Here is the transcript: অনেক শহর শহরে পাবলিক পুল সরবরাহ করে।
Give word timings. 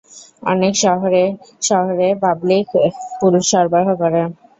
অনেক 0.43 0.73
শহর 0.83 1.11
শহরে 1.61 2.07
পাবলিক 2.23 2.67
পুল 3.19 3.33
সরবরাহ 3.49 3.87
করে। 4.01 4.21